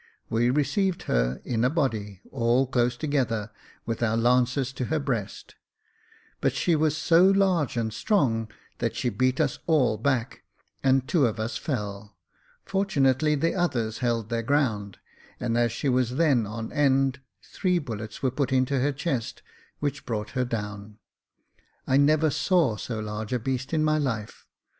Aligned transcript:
We 0.31 0.49
received 0.49 1.03
her 1.03 1.43
in 1.45 1.63
a 1.63 1.69
body, 1.69 2.23
all 2.31 2.65
close 2.65 2.97
together, 2.97 3.51
with 3.85 4.01
our 4.01 4.17
lances 4.17 4.73
to 4.73 4.85
her 4.85 4.97
breast; 4.97 5.53
but 6.41 6.53
she 6.53 6.75
was 6.75 6.97
so 6.97 7.23
large 7.23 7.77
and 7.77 7.93
strong, 7.93 8.49
that 8.79 8.95
she 8.95 9.09
beat 9.09 9.39
us 9.39 9.59
all 9.67 9.99
back, 9.99 10.41
and 10.83 11.07
two 11.07 11.27
of 11.27 11.39
us 11.39 11.55
fell; 11.55 12.17
fortunately 12.65 13.35
the 13.35 13.53
others 13.53 13.99
held 13.99 14.29
their 14.29 14.41
ground, 14.41 14.97
and 15.39 15.55
as 15.55 15.71
she 15.71 15.87
was 15.87 16.15
then 16.15 16.47
on 16.47 16.71
end, 16.71 17.21
three 17.43 17.77
bullets 17.77 18.23
were 18.23 18.31
put 18.31 18.51
into 18.51 18.79
her 18.79 18.91
chest, 18.91 19.43
which 19.81 20.07
brought 20.07 20.31
her 20.31 20.45
down. 20.45 20.97
I 21.85 21.97
never 21.97 22.31
saw 22.31 22.75
so 22.75 22.99
large 22.99 23.33
a 23.33 23.37
beast 23.37 23.71
in 23.71 23.83
my 23.83 23.99
life. 23.99 24.47